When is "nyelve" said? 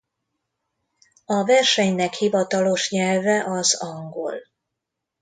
2.91-3.43